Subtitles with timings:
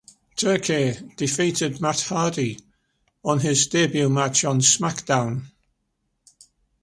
[0.35, 2.57] Terkay defeated Matt Hardy
[3.23, 5.51] in his debut match on "SmackDown!".